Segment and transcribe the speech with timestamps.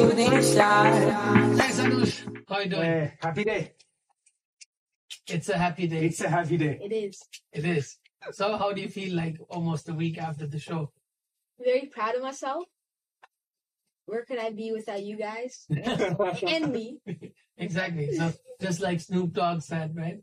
[0.00, 0.96] Watching shooting stars.
[1.60, 2.44] Hey, Sanush.
[2.48, 2.82] How you doing?
[2.84, 3.72] Hey, happy day.
[5.28, 6.06] It's a happy day.
[6.06, 6.78] It's a happy day.
[6.82, 7.22] It is.
[7.52, 7.98] It is.
[8.32, 10.90] So, how do you feel like almost a week after the show?
[11.62, 12.64] Very proud of myself.
[14.06, 16.98] Where could I be without you guys and me?
[17.58, 18.16] exactly.
[18.16, 20.18] So, just like Snoop Dogg said, right?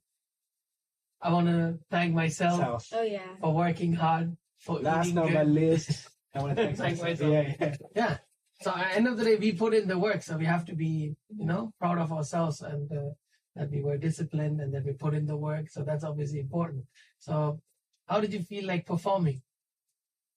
[1.22, 3.22] I want to thank myself So, Oh yeah.
[3.40, 6.10] for working hard, for last eating on my list.
[6.34, 7.20] I want to thank Thank myself.
[7.32, 7.32] myself.
[7.32, 7.76] Yeah, yeah.
[7.96, 8.18] Yeah.
[8.62, 10.66] So at the end of the day, we put in the work, so we have
[10.66, 13.12] to be, you know, proud of ourselves and uh,
[13.56, 15.70] that we were disciplined and that we put in the work.
[15.70, 16.86] So that's obviously important.
[17.20, 17.62] So,
[18.08, 19.42] how did you feel like performing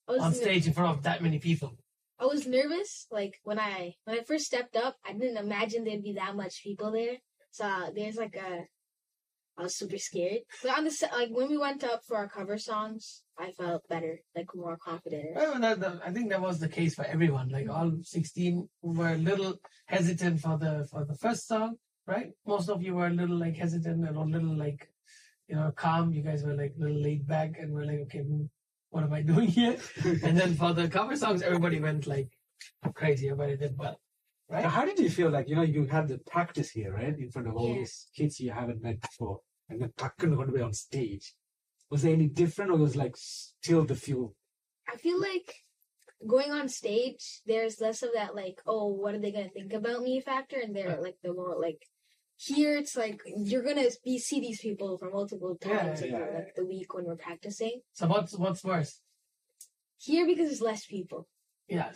[0.08, 1.77] on stage in front of that many people?
[2.19, 3.06] I was nervous.
[3.11, 6.62] Like when I when I first stepped up, I didn't imagine there'd be that much
[6.62, 7.17] people there.
[7.50, 8.64] So uh, there's like a.
[9.59, 10.39] I was super scared.
[10.62, 14.20] But on the like when we went up for our cover songs, I felt better,
[14.34, 15.34] like more confident.
[15.34, 17.48] That, that- I think that was the case for everyone.
[17.51, 19.55] Like all 16 were a little
[19.87, 21.77] hesitant for the for the first song,
[22.07, 22.31] right?
[22.47, 24.89] Most of you were a little like hesitant and a little like,
[25.48, 26.12] you know, calm.
[26.12, 28.23] You guys were like a little laid back and we're like, okay,
[28.91, 29.77] what am I doing here?
[30.05, 32.29] and then for the cover songs, everybody went like
[32.95, 33.29] crazy.
[33.29, 34.01] Everybody did well,
[34.51, 34.69] Now.
[34.69, 37.17] How did you feel like, you know, you had the practice here, right?
[37.17, 37.79] In front of all Yeah.
[37.81, 39.41] these kids you haven't met before.
[39.69, 41.34] And then Takkan going to be on stage.
[41.91, 44.34] Was there any different or was like still the feel?
[44.89, 45.55] I feel like
[46.27, 50.03] going on stage, there's less of that like, oh, what are they gonna think about
[50.03, 51.83] me factor, and they're like the more like
[52.37, 56.33] here it's like you're gonna be see these people for multiple times like, yeah, the-
[56.39, 57.81] like the week when we're practicing.
[57.92, 59.01] So what's what's worse?
[59.98, 61.29] Here because there's less people.
[61.69, 61.92] Yeah,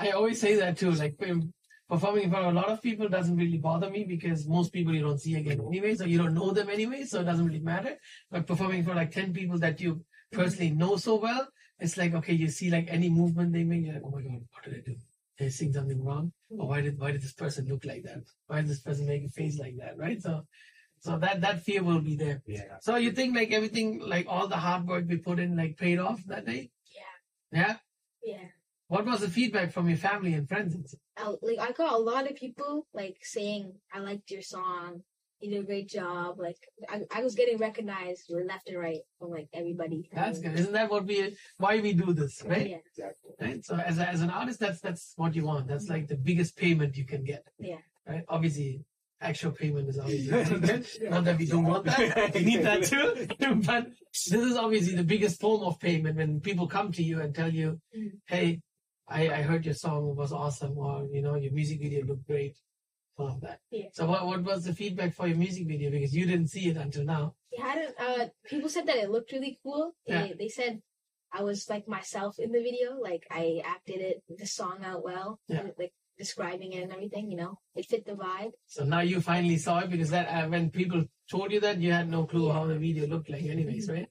[0.00, 0.90] I always say that too.
[0.90, 1.18] Like
[1.88, 4.94] performing in front of a lot of people doesn't really bother me because most people
[4.94, 7.60] you don't see again anyway, so you don't know them anyway, so it doesn't really
[7.60, 7.96] matter.
[8.30, 12.34] But performing for like ten people that you personally know so well, it's like okay,
[12.34, 14.80] you see like any movement they make, you're like, oh my god, what did I
[14.84, 14.96] do?
[15.38, 16.32] Did I sing something wrong?
[16.50, 18.24] Or why did why did this person look like that?
[18.46, 19.96] Why did this person make a face like that?
[19.96, 20.20] Right?
[20.20, 20.44] So,
[21.00, 22.42] so that that fear will be there.
[22.46, 22.78] Yeah.
[22.80, 25.98] So you think like everything, like all the hard work we put in, like paid
[25.98, 26.70] off that day?
[26.94, 27.60] Yeah.
[27.60, 27.76] Yeah.
[28.24, 28.48] Yeah.
[28.88, 30.94] What was the feedback from your family and friends?
[31.16, 35.02] I, like I got a lot of people like saying I liked your song.
[35.40, 36.38] You did a great job.
[36.40, 36.56] Like
[36.88, 40.08] I, I was getting recognized left and right from like everybody.
[40.12, 40.58] That's good.
[40.58, 42.70] Isn't that what we why we do this, right?
[42.70, 42.76] Yeah.
[42.90, 43.30] Exactly.
[43.40, 43.64] Right.
[43.64, 45.68] So as a, as an artist, that's that's what you want.
[45.68, 47.44] That's like the biggest payment you can get.
[47.58, 47.76] Yeah.
[48.06, 48.24] Right.
[48.28, 48.80] Obviously,
[49.20, 50.84] actual payment is obviously really.
[51.10, 52.32] Not that we don't want that.
[52.34, 53.26] We need that too.
[53.66, 57.34] but this is obviously the biggest form of payment when people come to you and
[57.34, 58.10] tell you, Mm.
[58.26, 58.60] "Hey,
[59.08, 62.56] I, I heard your song was awesome," or you know, your music video looked great.
[63.18, 63.58] All of that.
[63.70, 63.88] Yeah.
[63.92, 65.90] So what what was the feedback for your music video?
[65.90, 67.34] Because you didn't see it until now.
[67.50, 67.94] It hadn't.
[67.98, 69.92] Uh, people said that it looked really cool.
[70.06, 70.32] They, Yeah.
[70.38, 70.80] they said
[71.32, 72.96] I was like myself in the video.
[73.00, 75.40] Like I acted it, the song out well.
[75.48, 75.66] Yeah.
[75.76, 77.30] Like describing it and everything.
[77.30, 78.52] You know, it fit the vibe.
[78.66, 81.92] So now you finally saw it because that uh, when people told you that you
[81.92, 82.52] had no clue Yeah.
[82.52, 84.08] how the video looked like, anyways, right?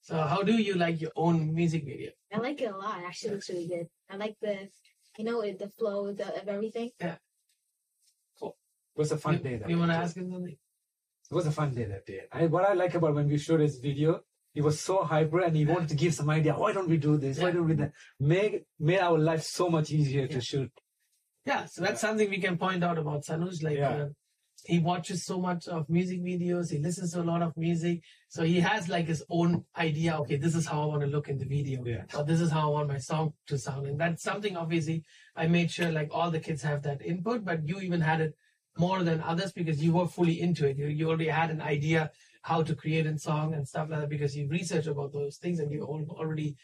[0.00, 2.10] So how do you like your own music video?
[2.32, 2.98] I like it a lot.
[3.00, 3.86] It actually looks really good.
[4.10, 4.68] I like the,
[5.18, 6.90] you know, it- the flow of, the, of everything.
[7.00, 7.18] It
[8.96, 9.56] was a fun you day.
[9.56, 10.56] That you want to ask him something?
[11.30, 12.22] It was a fun day that day.
[12.32, 14.20] I, what I like about when we showed his video,
[14.54, 16.54] he was so hyper and he wanted to give some idea.
[16.54, 17.38] Why don't we do this?
[17.38, 17.92] Why don't we do that?
[18.18, 20.28] Made, made our life so much easier Yeah.
[20.36, 20.72] to shoot.
[21.44, 23.62] Yeah, so that's something we can point out about Sanush.
[23.62, 23.90] Like Yeah.
[23.90, 24.08] uh,
[24.64, 28.42] he watches so much of music videos, he listens to a lot of music, so
[28.42, 30.16] he has like his own idea.
[30.20, 32.04] Okay, this is how I want to look in the video, Yeah.
[32.14, 35.04] or this is how I want my song to sound, and that's something obviously
[35.36, 38.34] I made sure like all the kids have that input, but you even had it
[38.76, 40.76] more than others because you were fully into it.
[40.78, 42.10] You, you already had an idea
[42.42, 45.58] how to create a song and stuff like that because you research about those things
[45.58, 46.56] and you already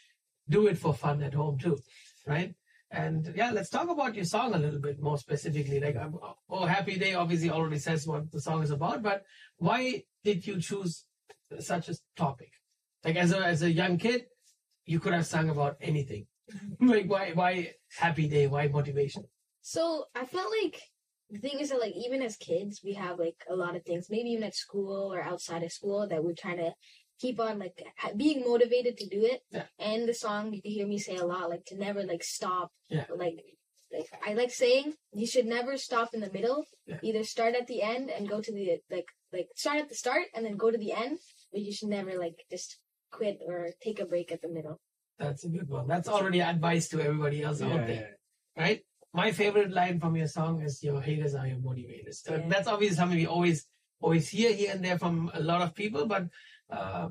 [0.49, 1.77] do it for fun at home too,
[2.25, 2.55] right?
[2.91, 5.79] And yeah, let's talk about your song a little bit more specifically.
[5.79, 5.97] Like,
[6.49, 9.23] oh, Happy Day obviously already says what the song is about, but
[9.57, 11.05] why did you choose
[11.59, 12.51] such a topic?
[13.03, 14.25] Like, as a as a young kid,
[14.85, 16.27] you could have sung about anything.
[16.53, 16.87] Mm-hmm.
[16.93, 18.47] like, why why Happy Day?
[18.47, 19.23] Why motivation?
[19.61, 20.79] So I felt like
[21.29, 24.07] the thing is that like even as kids we have like a lot of things
[24.09, 26.71] maybe even at school or outside of school that we're trying to
[27.19, 27.77] keep on like
[28.17, 29.63] being motivated to do it Yeah.
[29.79, 32.71] and the song you can hear me say a lot like to never like stop
[32.89, 33.05] Yeah.
[33.15, 33.39] like
[33.91, 36.99] like i like saying you should never stop in the middle Yeah.
[37.07, 40.25] either start at the end and go to the like like start at the start
[40.33, 41.17] and then go to the end
[41.51, 42.77] but you should never like just
[43.11, 44.77] quit or take a break at the middle
[45.17, 45.87] That's a good one.
[45.87, 48.09] That's already advice to everybody else out Yeah, there,
[48.63, 48.79] right?
[49.13, 52.49] My favorite line from your song is "Your haters are your motivators." So Yeah.
[52.51, 53.59] that's obviously something we always
[54.05, 56.05] always hear here and there from a lot of people.
[56.05, 56.25] But
[56.69, 57.09] uh,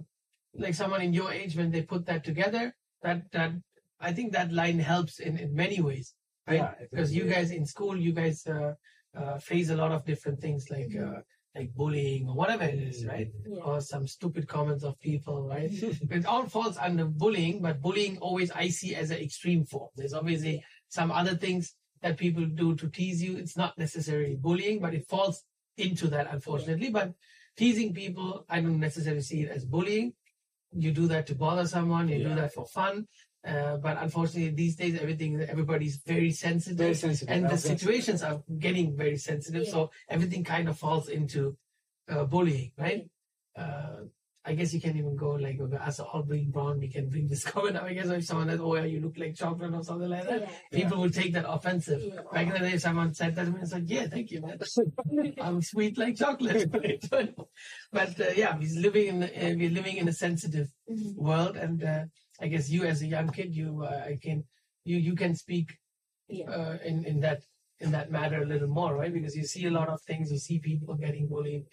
[0.54, 3.52] like someone in your age when they put that together, that that
[4.00, 6.14] I think that line helps in in many ways,
[6.48, 6.62] right?
[6.62, 8.72] Yeah, because you guys in school, you guys uh,
[9.20, 11.20] uh, face a lot of different things like uh,
[11.54, 13.30] like bullying or whatever it is, right?
[13.46, 13.62] Yeah.
[13.68, 15.70] Or some stupid comments of people, right?
[16.16, 19.90] it all falls under bullying, but bullying always I see as an extreme form.
[19.96, 23.36] There's obviously some other things that people do to tease you.
[23.36, 25.44] It's not necessarily bullying, but it falls
[25.76, 26.90] into that, unfortunately.
[26.90, 27.12] But
[27.56, 30.14] teasing people, I don't necessarily see it as bullying.
[30.72, 33.06] You do that to bother someone, you do that for fun.
[33.46, 37.28] Uh, but unfortunately, these days, everything, everybody's very sensitive Very sensitive.
[37.30, 39.70] and the That's- that's- situations are getting very sensitive Yeah.
[39.70, 41.56] so everything kind of falls into
[42.08, 43.08] uh, bullying right
[43.56, 44.04] uh,
[44.46, 47.26] i guess you can even go like okay, as all being brown we can bring
[47.28, 49.82] this comment up i guess if someone says oh yeah you look like chocolate or
[49.82, 50.48] something like that Yeah.
[50.78, 52.20] people will take that offensive Yeah.
[52.32, 54.58] back in the day someone said that to me i said yeah thank you man
[55.40, 56.70] i'm sweet like chocolate
[57.92, 61.16] but uh, yeah we're living in uh, we're living in a sensitive Mhm.
[61.28, 62.04] world and uh,
[62.44, 64.44] i guess you as a young kid you uh, i can
[64.84, 65.68] you you can speak
[66.28, 66.48] Yeah.
[66.56, 67.40] uh, in in that
[67.84, 69.12] in that matter a little more, right?
[69.12, 71.64] Because you see a lot of things, you see people getting bullied.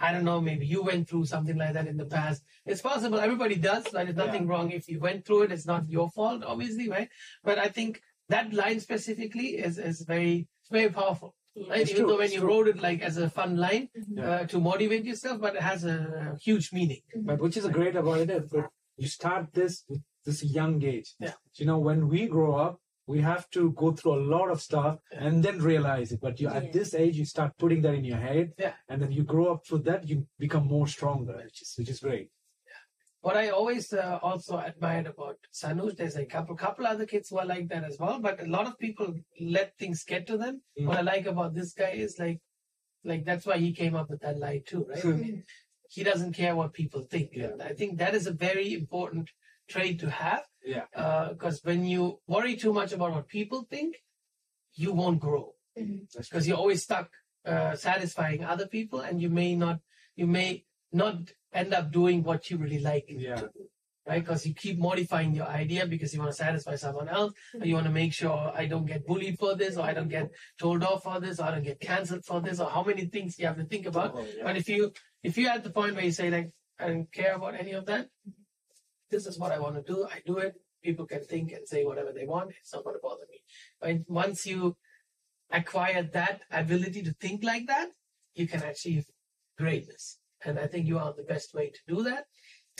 [0.00, 2.44] I don't know, maybe you went through something like that in the past.
[2.66, 3.84] It's possible, everybody does.
[3.84, 5.52] There's nothing wrong if you went through it.
[5.52, 7.08] It's not your fault, obviously, right?
[7.42, 11.34] But I think that line specifically is is very it's very powerful.
[11.54, 11.70] Yeah.
[11.70, 11.80] Right?
[11.80, 12.48] It's Even true, though when it's you true.
[12.50, 14.16] wrote it like as a fun line Mhm.
[14.18, 14.30] Yeah.
[14.30, 17.02] uh, to motivate yourself, but it has a, huge meaning.
[17.28, 20.74] But which is a great about it is that you start this with this young
[20.84, 21.14] age.
[21.18, 21.32] Yeah.
[21.54, 22.74] You know, when we grow up,
[23.08, 26.20] we have to go through a lot of stuff and then realize it.
[26.20, 26.58] But you Yeah.
[26.60, 28.74] at this age, you start putting that in your head, Yeah.
[28.88, 30.06] and then you grow up through that.
[30.10, 32.28] You become more stronger, which is which is great.
[33.26, 37.38] What I always uh, also admired about Sanush, there's a couple couple other kids who
[37.42, 39.08] are like that as well, but a lot of people
[39.56, 40.62] let things get to them.
[40.78, 40.86] Mm.
[40.86, 42.40] What I like about this guy is like,
[43.10, 45.04] like that's why he came up with that lie too, right?
[45.04, 45.44] I mean,
[45.96, 47.28] he doesn't care what people think.
[47.70, 49.28] I think that is a very important
[49.68, 50.86] trait to have Yeah.
[51.32, 53.96] because when you worry too much about what people think,
[54.74, 55.54] you won't grow.
[55.76, 57.08] That's because you're always stuck
[57.46, 59.78] uh, satisfying other people, and you may not,
[60.16, 61.16] you may not
[61.52, 63.36] end up doing what you really like Yeah.
[63.36, 63.64] to do,
[64.06, 64.22] right?
[64.22, 67.74] Because you keep modifying your idea because you want to satisfy someone else, or you
[67.74, 70.28] want to make sure I don't get bullied for this, or I don't get
[70.58, 73.38] told off for this, or I don't get cancelled for this, or how many things
[73.38, 74.10] you have to think about.
[74.14, 74.42] Oh, yeah.
[74.44, 74.92] But if you
[75.22, 77.86] if you're at the point where you say like I don't care about any of
[77.86, 78.08] that,
[79.10, 80.54] this is what I want to do, I do it.
[80.82, 82.50] People can think and say whatever they want.
[82.60, 83.40] It's not going to bother me.
[83.80, 84.76] But once you
[85.50, 87.88] acquire that ability to think like that,
[88.34, 89.06] you can achieve
[89.58, 90.18] greatness.
[90.44, 92.26] And I think you are the best way to do that.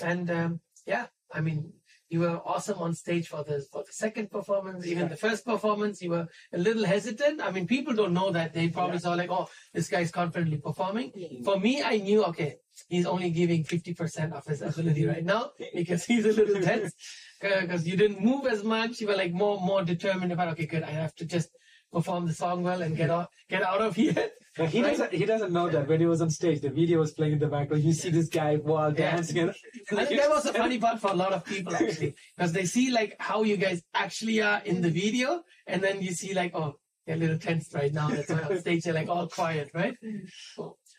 [0.03, 1.73] And um, yeah, I mean,
[2.11, 4.87] you were awesome on stage for the for the second performance.
[4.87, 7.41] Even the first performance, you were a little hesitant.
[7.41, 8.55] I mean, people don't know that.
[8.55, 9.01] They probably Yeah.
[9.01, 11.13] saw like, oh, this guy's confidently performing.
[11.15, 11.29] Yeah.
[11.45, 12.57] For me, I knew, okay,
[12.89, 16.95] he's only giving 50% of his ability right now because he's a little tense
[17.41, 19.01] because you didn't move as much.
[19.01, 21.51] You were like more more determined about, okay, good, I have to just
[21.93, 24.31] perform the song well and get out, get out of here.
[24.57, 24.91] He Right?
[24.91, 25.13] doesn't.
[25.13, 27.47] He doesn't know that when he was on stage, the video was playing in the
[27.47, 27.85] background.
[27.85, 29.13] You see this guy while Yeah.
[29.13, 29.39] dancing.
[29.39, 29.55] And,
[30.01, 32.65] I think that was a funny part for a lot of people actually because they
[32.65, 36.53] see like how you guys actually are in the video and then you see like,
[36.55, 36.75] oh,
[37.07, 38.09] they're a little tense right now.
[38.09, 39.95] That's why on stage they're like all quiet, right?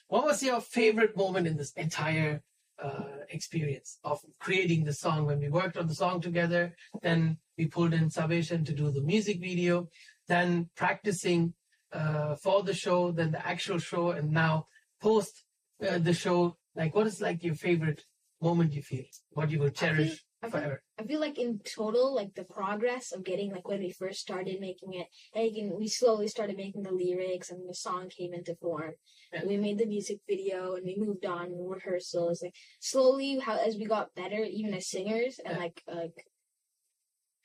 [0.08, 2.42] What was your favorite moment in this entire
[2.82, 6.74] uh, experience of creating the song when we worked on the song together?
[7.02, 9.90] Then we pulled in Salvation to do the music video,
[10.30, 11.54] then practicing
[11.92, 14.68] uh, for the show, then the actual show, and now
[15.02, 15.44] post
[15.88, 16.56] uh, the show.
[16.76, 18.04] Like, what is like your favorite
[18.42, 19.06] moment you feel?
[19.32, 20.82] What you will cherish I feel, forever?
[21.00, 24.62] I feel like in total, like the progress of getting like when we first started
[24.62, 28.56] making it, like and we slowly started making the lyrics and the song came into
[28.62, 28.94] form.
[29.34, 29.46] Yeah.
[29.46, 32.44] We made the music video and we moved on in rehearsals.
[32.44, 35.64] Like slowly, how as we got better, even as singers and Yeah.
[35.64, 36.18] like like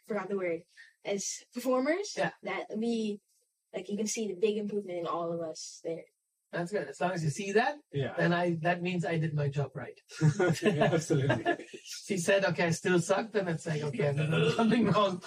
[0.07, 0.61] forgot the word
[1.05, 2.15] as performers.
[2.17, 2.31] Yeah.
[2.43, 3.21] That we
[3.75, 6.05] like you can see the big improvement in all of us there.
[6.53, 6.89] That's good.
[6.89, 8.13] As long as you see that, yeah.
[8.17, 9.99] then I that means I did my job right.
[10.63, 11.45] yeah, absolutely.
[11.83, 15.21] She said, okay, I still suck, then it's like, okay, I'm doing something wrong.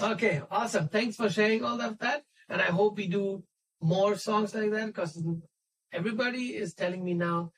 [0.00, 0.88] okay, awesome.
[0.88, 2.24] Thanks for sharing all of that.
[2.48, 3.42] And I hope we do
[3.80, 5.22] more songs like that because
[5.92, 7.52] everybody is telling me now,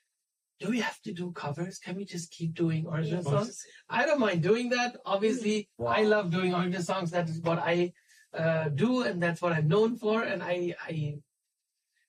[0.61, 1.79] do we have to do covers?
[1.79, 3.65] Can we just keep doing original songs?
[3.89, 4.97] I don't mind doing that.
[5.05, 5.93] Obviously, Wow.
[5.97, 7.11] I love doing original songs.
[7.13, 7.93] That is what I
[8.35, 10.23] uh, do, and that's what I'm known for.
[10.23, 11.19] And I, I,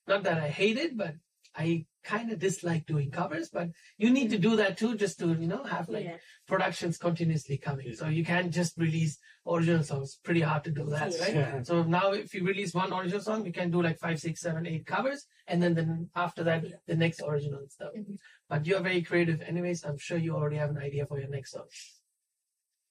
[0.08, 1.14] not that I hate it, but
[1.54, 5.28] I kind of dislike doing covers, but you need to do that too, just to
[5.28, 6.16] you know have like yeah.
[6.46, 7.92] productions continuously coming.
[7.94, 10.18] So you can't just release original songs.
[10.22, 11.22] Pretty hard to do that, Yeah.
[11.22, 11.34] right?
[11.34, 11.62] Yeah.
[11.62, 14.66] So now, if you release one original song, you can do like five, six, seven,
[14.66, 16.76] eight covers, and then then after that, Yeah.
[16.86, 17.92] the next original stuff.
[17.96, 18.16] Mhm.
[18.48, 19.84] But you're very creative, anyways.
[19.84, 21.68] I'm sure you already have an idea for your next song,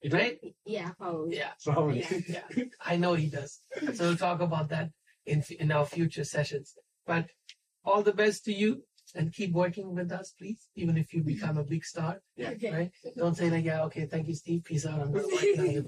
[0.02, 0.38] You right?
[0.64, 1.36] Yeah, probably.
[1.36, 2.04] Yeah, Probably.
[2.28, 2.64] yeah.
[2.80, 3.60] I know he does.
[3.94, 4.90] So we'll talk about that
[5.26, 6.74] in in our future sessions.
[7.06, 7.26] But
[7.84, 8.84] all the best to you,
[9.14, 10.68] and keep working with us, please.
[10.76, 12.50] Even if you become a big star, Yeah.
[12.50, 12.70] Okay.
[12.72, 12.90] right?
[13.16, 14.64] Don't say like, yeah, okay, thank you, Steve.
[14.64, 15.00] Peace out.
[15.00, 15.74] I'm not working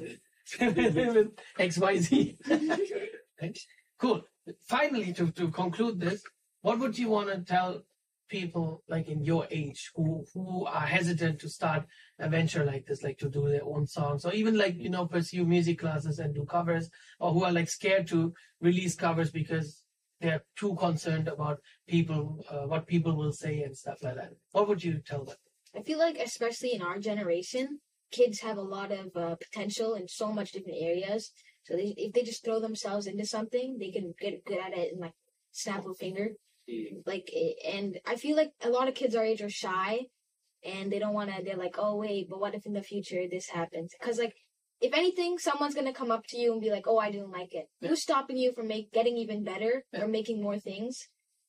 [0.61, 2.37] with, with XYZ.
[3.40, 3.58] Right?
[3.99, 4.22] Cool.
[4.68, 6.22] Finally, to, to conclude this,
[6.61, 7.82] what would you want to tell
[8.28, 11.84] people like in your age who who are hesitant to start
[12.18, 15.06] a venture like this, like to do their own songs, or even like you know
[15.06, 16.88] pursue music classes and do covers,
[17.20, 19.82] or who are like scared to release covers because
[20.23, 24.31] they're too concerned about people, uh, what people will say and stuff like that.
[24.52, 25.37] What would you tell them?
[25.76, 30.07] I feel like, especially in our generation, kids have a lot of uh, potential in
[30.09, 31.33] so much different areas.
[31.64, 34.93] So they, if they just throw themselves into something, they can get good at it
[34.93, 35.12] in like
[35.50, 36.29] snap a finger.
[37.07, 37.29] Like,
[37.67, 40.07] and I feel like a lot of kids our age are shy,
[40.64, 41.43] and they don't want to.
[41.43, 43.93] They're like, oh wait, but what if in the future this happens?
[43.99, 44.35] Because like,
[44.83, 47.55] if anything, someone's gonna come up to you and be like, oh, I didn't like
[47.55, 47.67] it.
[47.81, 47.89] Yeah.
[47.91, 50.03] Who's stopping you from make getting even better Yeah.
[50.03, 51.09] or making more things?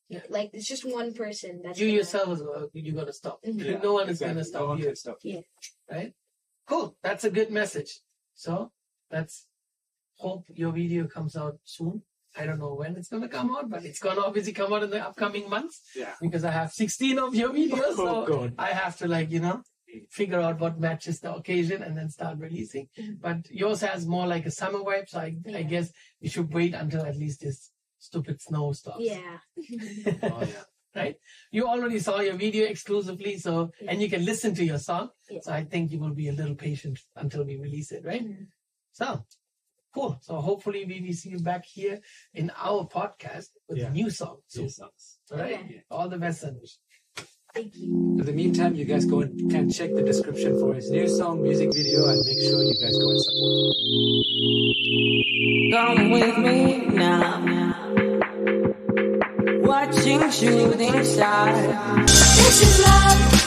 [0.09, 0.21] Yeah.
[0.29, 1.61] Like it's just one person.
[1.63, 3.43] That's you gonna- yourself as well, you're gonna stop.
[3.43, 3.81] Mhm.
[3.81, 4.85] No one is gonna stop No one you.
[4.85, 5.17] can stop.
[5.91, 6.13] right?
[6.67, 6.95] Cool.
[7.01, 7.91] That's a good message.
[8.35, 8.71] So
[9.11, 9.47] let's
[10.17, 12.03] hope your video comes out soon.
[12.35, 14.89] I don't know when it's gonna come out, but it's gonna obviously come out in
[14.89, 16.15] the upcoming months Yeah.
[16.21, 17.95] because I have 16 of your videos.
[17.97, 18.55] Oh, So God.
[18.57, 19.61] I have to like, you know,
[20.09, 22.87] figure out what matches the occasion and then start releasing.
[22.97, 23.21] Mhm.
[23.21, 26.73] But yours has more like a summer vibe, so I, I guess you should wait
[26.73, 28.99] until at least this stupid snow stops.
[29.01, 29.37] Yeah.
[30.23, 30.63] Oh, yeah.
[30.95, 31.15] right?
[31.51, 35.09] You already saw your video exclusively, so and you can listen to your song.
[35.29, 35.39] Yeah.
[35.41, 38.23] So I think you will be a little patient until we release it, right?
[38.25, 38.47] Mhm.
[38.91, 39.25] So
[39.93, 40.17] cool.
[40.21, 41.99] So hopefully we will see you back here
[42.33, 43.87] in our podcast with Yeah.
[43.87, 44.37] a new song.
[44.55, 45.19] New songs.
[45.31, 45.59] All right.
[45.59, 45.83] Okay.
[45.89, 46.77] All the best, Sandesh.
[47.53, 48.17] Thank you.
[48.17, 51.43] In the meantime, you guys go and can check the description for his new song,
[51.43, 53.75] music video, and make sure you guys go and support.
[55.71, 57.43] Come with me now.
[59.61, 62.07] Watching shooting stars.
[62.07, 63.42] This is love.